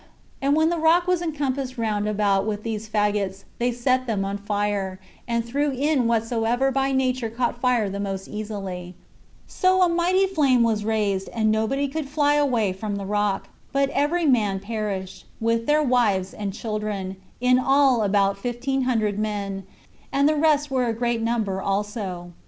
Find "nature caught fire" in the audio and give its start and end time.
6.91-7.87